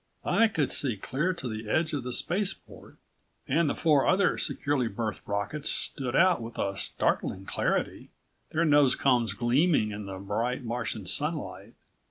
I 0.25 0.47
could 0.47 0.71
see 0.71 0.97
clear 0.97 1.31
to 1.35 1.47
the 1.47 1.69
edge 1.69 1.93
of 1.93 2.01
the 2.03 2.11
spaceport, 2.11 2.97
and 3.47 3.69
the 3.69 3.75
four 3.75 4.07
other 4.07 4.35
securely 4.35 4.87
berthed 4.87 5.21
rockets 5.27 5.69
stood 5.69 6.15
out 6.15 6.41
with 6.41 6.57
a 6.57 6.75
startling 6.75 7.45
clarity, 7.45 8.09
their 8.49 8.65
nose 8.65 8.95
cones 8.95 9.33
gleaming 9.33 9.91
in 9.91 10.07
the 10.07 10.17
bright 10.17 10.63
Martian 10.63 11.05
sunlight. 11.05 11.75